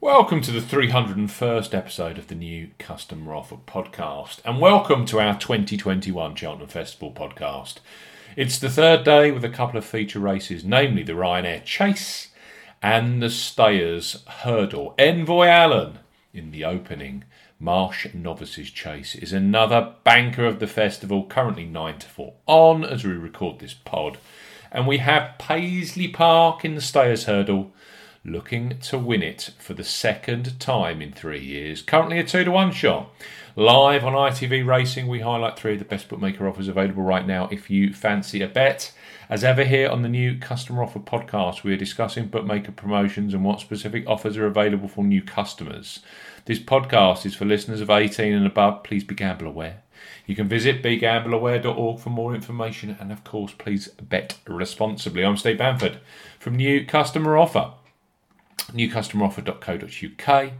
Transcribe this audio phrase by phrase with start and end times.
[0.00, 5.36] Welcome to the 301st episode of the new Custom Offer podcast, and welcome to our
[5.36, 7.78] 2021 Cheltenham Festival podcast.
[8.36, 12.28] It's the third day with a couple of feature races, namely the Ryanair Chase
[12.80, 14.94] and the Stayers Hurdle.
[15.00, 15.98] Envoi Allen
[16.32, 17.24] in the opening.
[17.58, 23.02] Marsh Novices Chase is another banker of the festival, currently 9 to 4 on as
[23.02, 24.18] we record this pod.
[24.70, 27.72] And we have Paisley Park in the Stayers Hurdle
[28.24, 31.82] looking to win it for the second time in three years.
[31.82, 33.10] Currently a 2 to 1 shot.
[33.56, 37.48] Live on ITV Racing, we highlight three of the best bookmaker offers available right now
[37.50, 38.92] if you fancy a bet.
[39.28, 43.44] As ever, here on the new Customer Offer podcast, we are discussing bookmaker promotions and
[43.44, 46.00] what specific offers are available for new customers.
[46.44, 48.84] This podcast is for listeners of 18 and above.
[48.84, 49.82] Please be gamble aware.
[50.24, 55.24] You can visit begambleaware.org for more information and, of course, please bet responsibly.
[55.24, 55.98] I'm Steve Bamford
[56.38, 57.72] from New Customer Offer,
[58.72, 60.52] newcustomeroffer.co.uk.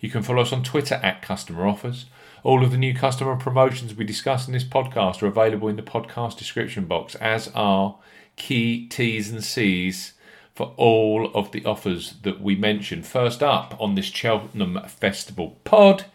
[0.00, 2.06] You can follow us on Twitter at Customer Offers.
[2.42, 5.82] All of the new customer promotions we discuss in this podcast are available in the
[5.82, 7.98] podcast description box, as are
[8.36, 10.14] key T's and C's
[10.54, 13.02] for all of the offers that we mention.
[13.02, 16.06] First up on this Cheltenham Festival pod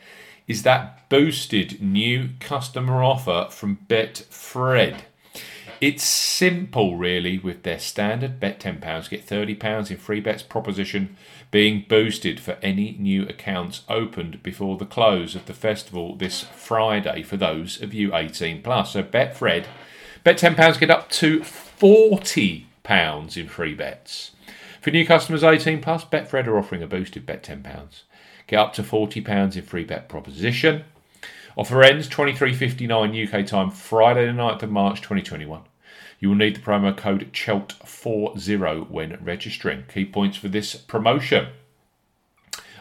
[0.47, 5.01] is that boosted new customer offer from Betfred.
[5.81, 11.17] It's simple, really, with their standard bet £10, get £30 in free bets proposition
[11.51, 17.23] being boosted for any new accounts opened before the close of the festival this Friday
[17.23, 18.93] for those of you 18 plus.
[18.93, 19.65] So Betfred,
[20.23, 24.31] bet £10, get up to £40 in free bets.
[24.81, 27.63] For new customers 18 plus, Betfred are offering a boosted bet £10.
[28.47, 30.85] Get up to £40 in free bet proposition.
[31.57, 35.61] Offer ends 23.59 UK time, Friday the 9th of March 2021.
[36.19, 39.85] You will need the promo code CHELT40 when registering.
[39.87, 41.47] Key points for this promotion.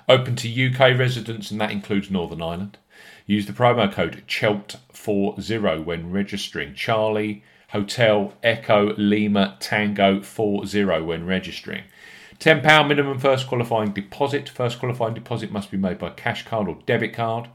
[0.08, 2.78] Open to UK residents, and that includes Northern Ireland.
[3.26, 6.74] Use the promo code CHELT40 when registering.
[6.74, 11.84] Charlie Hotel Echo Lima Tango 40 when registering.
[12.38, 14.48] £10 minimum first qualifying deposit.
[14.48, 17.48] First qualifying deposit must be made by cash card or debit card.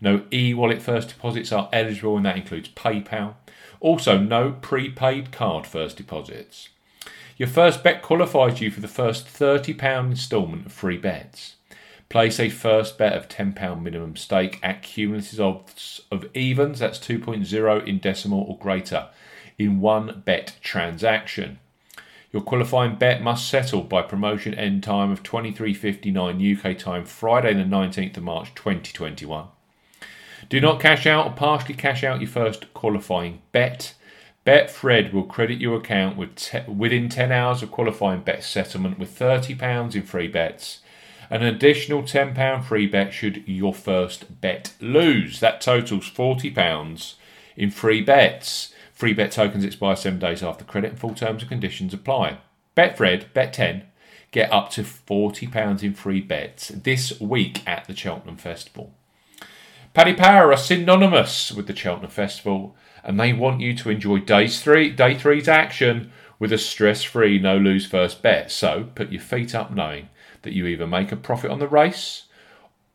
[0.00, 3.34] No e wallet first deposits are eligible, and that includes PayPal.
[3.80, 6.68] Also, no prepaid card first deposits.
[7.36, 11.56] Your first bet qualifies you for the first £30 instalment of free bets.
[12.10, 17.86] Place a first bet of £10 minimum stake at cumulative odds of evens, that's 2.0
[17.86, 19.08] in decimal or greater,
[19.58, 21.58] in one bet transaction.
[22.32, 27.64] Your qualifying bet must settle by promotion end time of 23.59 UK time, Friday the
[27.64, 29.48] 19th of March 2021.
[30.48, 33.94] Do not cash out or partially cash out your first qualifying bet.
[34.46, 39.16] Betfred will credit your account with te- within 10 hours of qualifying bet settlement with
[39.18, 40.80] £30 in free bets.
[41.28, 45.40] An additional £10 free bet should your first bet lose.
[45.40, 47.14] That totals £40
[47.56, 48.72] in free bets.
[49.00, 52.36] Free bet tokens expire seven days after credit and full terms and conditions apply.
[52.76, 53.84] Betfred, bet 10,
[54.30, 58.92] get up to £40 in free bets this week at the Cheltenham Festival.
[59.94, 64.60] Paddy Power are synonymous with the Cheltenham Festival and they want you to enjoy days
[64.62, 68.50] three, day three's action with a stress-free, no-lose first bet.
[68.52, 70.10] So put your feet up knowing
[70.42, 72.24] that you either make a profit on the race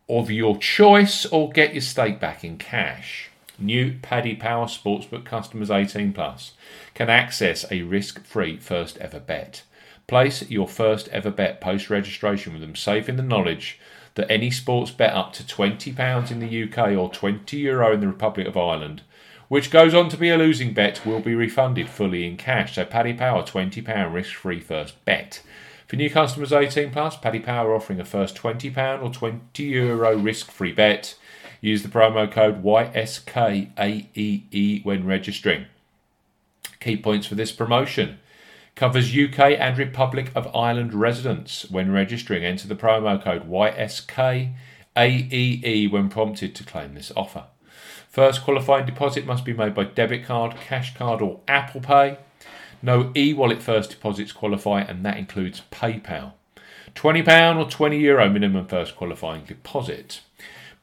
[0.08, 3.32] of your choice or get your stake back in cash.
[3.58, 6.54] New Paddy Power Sportsbook customers 18 plus
[6.94, 9.64] can access a risk-free first ever bet.
[10.08, 13.80] Place your first ever bet post registration with them, safe in the knowledge
[14.16, 18.08] that any sports bet up to £20 in the UK or €20 Euro in the
[18.08, 19.02] Republic of Ireland,
[19.48, 22.76] which goes on to be a losing bet, will be refunded fully in cash.
[22.76, 25.42] So Paddy Power £20 risk-free first bet.
[25.88, 30.72] For new customers 18 plus, Paddy Power offering a first £20 or €20 Euro risk-free
[30.72, 31.16] bet
[31.62, 33.76] Use the promo code YSKAEE
[34.86, 35.66] when registering.
[36.80, 38.20] Key points for this promotion
[38.76, 42.44] covers UK and Republic of Ireland residents when registering.
[42.44, 44.54] Enter the promo code YSKAEE
[45.92, 47.46] when prompted to claim this offer.
[48.10, 52.18] First qualifying deposit must be made by debit card, cash card, or Apple Pay.
[52.81, 56.34] No e wallet first deposits qualify, and that includes PayPal.
[56.94, 60.22] £20 or €20 Euro minimum first qualifying deposit.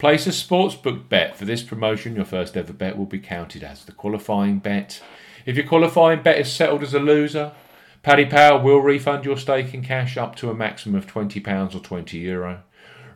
[0.03, 2.17] Place a sportsbook bet for this promotion.
[2.17, 5.01] Your first ever bet will be counted as the qualifying bet.
[5.47, 7.53] If your qualifying bet is settled as a loser,
[8.03, 11.79] Paddy Power will refund your stake in cash up to a maximum of £20 or
[11.79, 12.21] €20.
[12.21, 12.65] Euro.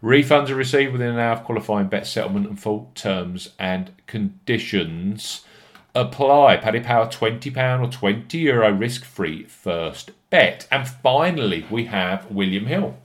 [0.01, 5.45] Refunds are received within an hour of qualifying bet settlement and full terms and conditions
[5.93, 6.59] apply.
[6.59, 10.69] Paddy Power £20 or €20 Euro risk free first bet.
[10.71, 12.97] And finally, we have William Hill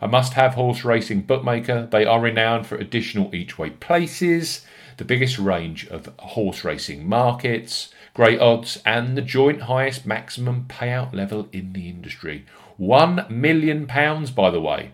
[0.00, 1.88] A must have horse racing bookmaker.
[1.90, 4.64] They are renowned for additional each way places,
[4.96, 11.12] the biggest range of horse racing markets, great odds, and the joint highest maximum payout
[11.12, 12.46] level in the industry.
[12.80, 14.92] £1 million, by the way.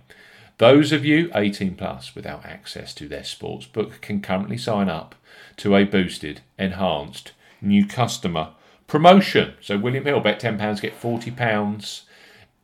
[0.59, 5.15] Those of you 18 plus without access to their sports book can currently sign up
[5.57, 8.51] to a boosted, enhanced, new customer
[8.87, 9.55] promotion.
[9.61, 12.03] So William Hill bet £10, get £40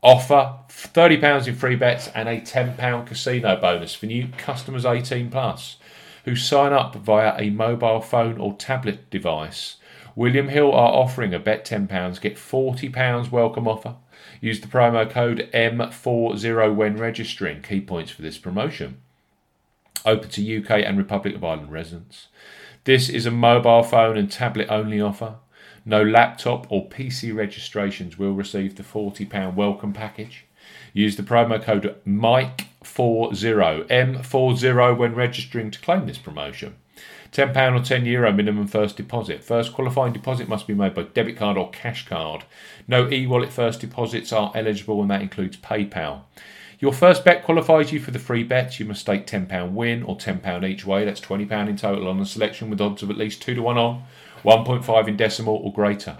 [0.03, 5.77] offer, £30 in free bets and a £10 casino bonus for new customers 18 plus
[6.25, 9.77] who sign up via a mobile phone or tablet device.
[10.15, 13.97] William Hill are offering a bet £10, get £40 welcome offer.
[14.41, 17.63] Use the promo code M40 when registering.
[17.63, 18.99] Key points for this promotion.
[20.05, 22.29] Open to UK and Republic of Ireland residents.
[22.85, 25.37] This is a mobile phone and tablet only offer.
[25.85, 30.45] No laptop or PC registrations will receive the £40 welcome package.
[30.93, 36.75] Use the promo code MIKE40, M40 when registering to claim this promotion.
[37.33, 39.43] £10 or €10 Euro minimum first deposit.
[39.43, 42.45] First qualifying deposit must be made by debit card or cash card.
[42.89, 46.23] No e wallet first deposits are eligible, and that includes PayPal.
[46.81, 48.81] Your first bet qualifies you for the free bets.
[48.81, 51.05] You must stake £10 win or £10 each way.
[51.05, 53.79] That's £20 in total on a selection with odds of at least 2 to 1
[53.79, 54.03] on,
[54.45, 56.17] 1.5 in decimal or greater.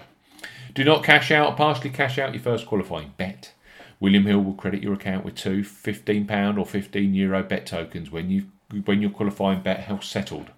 [0.75, 3.53] Do not cash out or partially cash out your first qualifying bet.
[3.99, 8.31] William Hill will credit your account with two £15 or 15 Euro bet tokens when
[8.31, 8.47] you
[8.85, 10.51] when your qualifying bet has settled.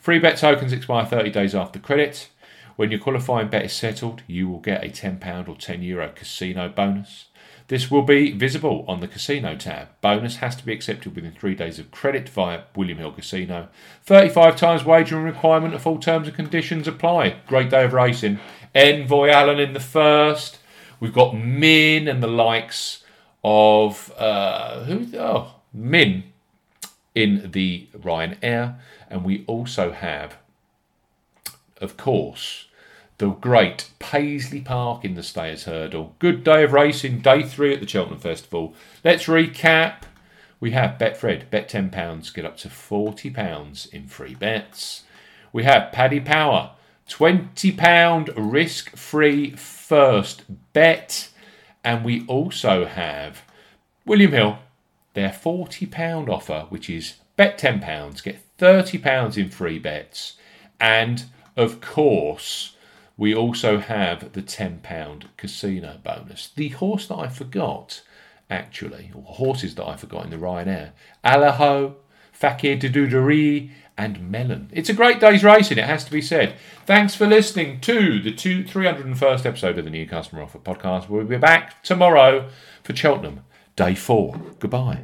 [0.00, 2.28] Free bet tokens expire 30 days after credit.
[2.76, 6.68] When your qualifying bet is settled, you will get a £10 or €10 Euro casino
[6.68, 7.26] bonus.
[7.68, 9.88] This will be visible on the Casino tab.
[10.00, 13.68] Bonus has to be accepted within three days of credit via William Hill Casino.
[14.04, 17.36] 35 times wagering requirement of full terms and conditions apply.
[17.46, 18.40] Great day of racing.
[18.74, 20.58] Envoi Allen in the first.
[20.98, 23.04] We've got Min and the likes
[23.44, 25.06] of uh, who?
[25.18, 26.24] Oh, Min
[27.14, 28.76] in the Ryanair,
[29.10, 30.36] and we also have,
[31.80, 32.67] of course,
[33.18, 36.14] the great Paisley Park in the Stayers Hurdle.
[36.20, 38.74] Good day of racing, day three at the Cheltenham Festival.
[39.02, 40.02] Let's recap.
[40.60, 45.02] We have Betfred, bet £10, get up to £40 in free bets.
[45.52, 46.72] We have Paddy Power,
[47.08, 51.30] £20 risk free first bet.
[51.82, 53.42] And we also have
[54.04, 54.58] William Hill,
[55.14, 60.34] their £40 offer, which is bet £10, get £30 in free bets.
[60.80, 61.24] And
[61.56, 62.76] of course,
[63.18, 66.50] we also have the £10 casino bonus.
[66.54, 68.00] The horse that I forgot,
[68.48, 70.92] actually, or horses that I forgot in the Ryanair,
[71.24, 71.96] Allaho,
[72.32, 74.70] Fakir D'Oudairies, and Melon.
[74.72, 76.54] It's a great day's racing, it has to be said.
[76.86, 81.08] Thanks for listening to the two, 301st episode of the New Customer Offer podcast.
[81.08, 82.48] We'll be back tomorrow
[82.84, 83.40] for Cheltenham,
[83.74, 84.40] day four.
[84.60, 85.00] Goodbye.